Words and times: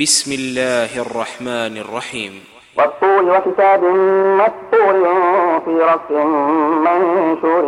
بسم 0.00 0.32
الله 0.32 1.00
الرحمن 1.00 1.76
الرحيم. 1.76 2.44
والطور 2.78 3.22
وكتاب 3.22 3.84
مسطور 4.40 4.94
في 5.64 5.78
رق 5.80 6.10
منشور 6.86 7.64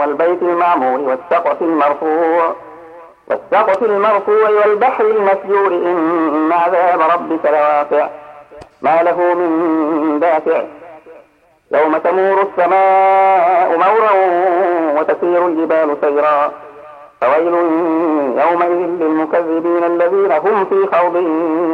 والبيت 0.00 0.42
المعمور 0.42 1.00
والسقف 1.00 1.62
المرفوع 1.62 2.56
والسقف 3.28 3.82
المرفوع 3.82 4.50
والبحر 4.50 5.04
المسجور. 5.04 5.66
إن 5.66 6.52
عذاب 6.52 7.00
ربك 7.00 7.46
لواقع. 7.46 8.08
ما 8.82 9.02
له 9.02 9.34
من 9.34 10.20
دافع. 10.20 10.64
يوم 11.72 11.96
تمور 11.96 12.42
السماء 12.42 13.76
مورا 13.76 14.12
وتسير 15.00 15.46
الجبال 15.46 15.96
سيرا. 16.00 16.52
فويل 17.20 17.54
يومئذ 18.52 19.02
للمكذبين 19.02 19.84
الذين 19.84 20.32
هم 20.32 20.64
في 20.64 20.96
خوض 20.96 21.16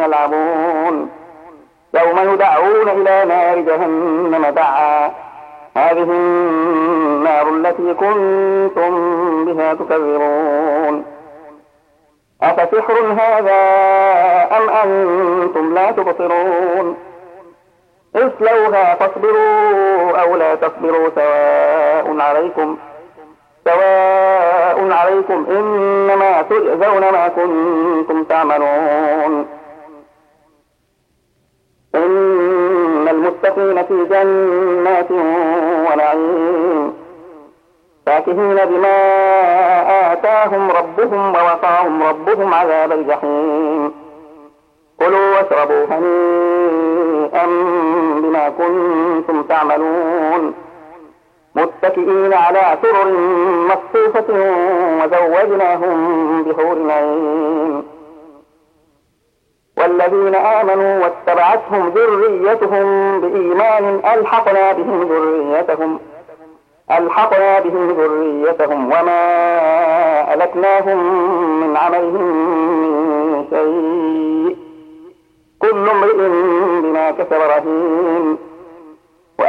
يلعبون. 0.04 1.10
يوم 1.94 2.32
يدعون 2.32 2.88
إلى 2.88 3.24
نار 3.24 3.58
جهنم 3.58 4.46
دعا. 4.46 5.10
هذه 5.76 6.02
النار 6.02 7.48
التي 7.48 7.94
كنتم 7.94 8.92
بها 9.44 9.74
تكذبون. 9.74 11.04
أفسحر 12.42 12.98
هذا 13.20 13.60
أم 14.56 14.70
أنتم 14.70 15.74
لا 15.74 15.90
تبصرون؟ 15.90 16.96
اصلوها 18.16 18.94
فاصبروا 18.94 20.18
أو 20.22 20.36
لا 20.36 20.54
تصبروا 20.54 21.08
سواء 21.14 22.20
عليكم. 22.20 22.76
سواء 23.64 24.27
عليكم 24.78 25.46
إنما 25.50 26.42
تجزون 26.42 27.00
ما 27.00 27.28
كنتم 27.28 28.24
تعملون. 28.24 29.46
إن 31.94 33.08
المتقين 33.08 33.82
في 33.82 34.04
جنات 34.04 35.10
ونعيم. 35.90 36.94
فاكهين 38.06 38.56
بما 38.64 38.98
آتاهم 40.12 40.70
ربهم 40.70 41.34
ووقاهم 41.34 42.02
ربهم 42.02 42.54
عذاب 42.54 42.92
الجحيم. 42.92 43.92
كلوا 44.98 45.36
واشربوا 45.36 45.84
هنيئا 45.90 47.46
بما 48.22 48.48
كنتم 48.48 49.42
تعملون. 49.42 50.67
متكئين 51.58 52.34
على 52.34 52.78
سرر 52.82 53.12
مصفوفة 53.68 54.24
وزوجناهم 55.02 56.42
بحور 56.42 56.90
عين 56.90 57.82
والذين 59.78 60.34
آمنوا 60.34 61.04
واتبعتهم 61.04 61.88
ذريتهم 61.88 63.20
بإيمان 63.20 64.00
ألحقنا 64.14 64.72
بهم 64.72 65.02
ذريتهم 65.02 65.98
ألحقنا 66.90 67.60
بهم 67.60 67.90
ذريتهم 67.90 68.86
وما 68.86 70.34
ألتناهم 70.34 70.98
من 71.60 71.76
عملهم 71.76 72.24
من 73.32 73.44
شيء. 73.50 74.56
كل 75.62 75.88
امرئ 75.88 76.16
بما 76.82 77.10
كسب 77.10 77.32
رهين. 77.32 78.38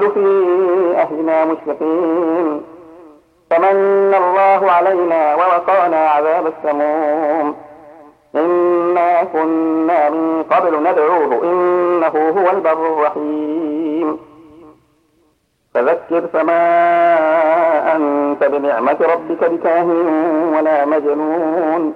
قبل 0.00 0.10
في 0.10 0.26
أهلنا 0.96 1.44
مشفقين. 1.44 2.62
فمن 3.50 4.14
الله 4.14 4.70
علينا 4.70 5.34
ووقانا 5.34 6.08
عذاب 6.08 6.46
السموم. 6.46 7.56
إنا 8.34 9.24
كنا 9.24 10.10
من 10.10 10.42
قبل 10.50 10.82
ندعوه 10.82 11.42
إنه 11.42 12.14
هو 12.38 12.50
البر 12.50 12.86
الرحيم. 12.86 14.18
فذكر 15.74 16.26
فما 16.32 16.62
أنت 17.96 18.44
بنعمة 18.44 18.96
ربك 19.00 19.44
بكاهن 19.44 20.54
ولا 20.56 20.84
مجنون. 20.84 21.94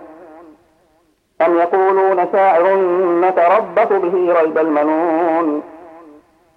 أم 1.46 1.58
يقولون 1.58 2.26
شاعر 2.32 2.76
نتربص 3.20 3.92
به 3.92 4.40
ريب 4.40 4.58
المنون. 4.58 5.62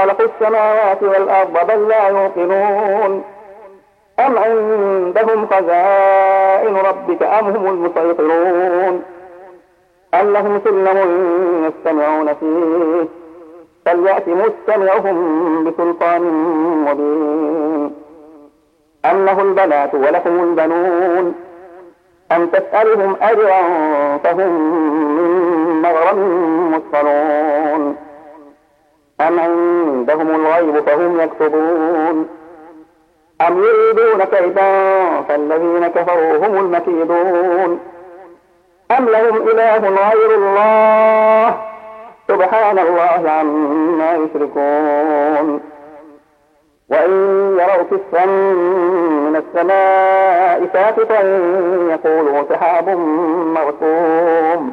خلقوا 0.00 0.26
السماوات 0.26 1.02
والأرض 1.02 1.66
بل 1.68 1.88
لا 1.88 2.08
يوقنون. 2.08 3.24
أم 4.20 4.38
عندهم 4.38 5.46
خزائن 5.46 6.76
ربك 6.76 7.22
أم 7.22 7.46
هم 7.46 7.66
المسيطرون؟ 7.66 9.02
أم 10.14 10.32
لهم 10.32 10.60
سلم 10.64 10.98
يستمعون 11.66 12.34
فيه؟ 12.34 13.08
فليأت 13.86 14.28
مستمعهم 14.28 15.64
بسلطان 15.64 16.22
مبين. 16.86 17.94
أم 19.04 19.24
له 19.24 19.40
البنات 19.42 19.94
ولكم 19.94 20.42
البنون؟ 20.42 21.34
أم 22.32 22.46
تسألهم 22.46 23.16
أجرا 23.22 23.62
فهم 24.24 24.50
من 25.16 25.39
أم 29.30 29.40
عندهم 29.40 30.30
الغيب 30.34 30.80
فهم 30.84 31.20
يكتبون 31.20 32.28
أم 33.48 33.64
يريدون 33.64 34.24
كيدا 34.24 35.20
فالذين 35.28 35.86
كفروا 35.86 36.36
هم 36.46 36.56
المكيدون 36.58 37.80
أم 38.98 39.04
لهم 39.08 39.48
إله 39.48 39.78
غير 39.88 40.34
الله 40.34 41.56
سبحان 42.28 42.78
الله 42.78 43.30
عما 43.30 44.14
يشركون 44.14 45.60
وإن 46.90 47.10
يروا 47.60 47.84
كسفا 47.90 48.26
من 48.26 49.36
السماء 49.36 50.68
ساقطا 50.72 51.20
يقولوا 51.90 52.42
سحاب 52.50 52.88
مرسوم 53.54 54.72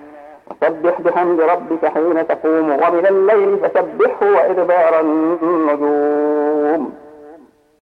وسبح 0.51 1.01
بحمد 1.01 1.41
ربك 1.41 1.85
حين 1.85 2.27
تقوم 2.27 2.69
ومن 2.71 3.05
الليل 3.07 3.57
فسبحه 3.57 4.25
وإدبار 4.35 4.99
النجوم. 4.99 6.93